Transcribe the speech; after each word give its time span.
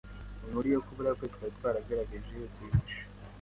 Inkuru 0.45 0.67
yo 0.73 0.79
kubura 0.85 1.11
kwe 1.17 1.27
twari 1.33 1.51
twaragerageje 1.57 2.35
kuyihisha, 2.53 3.01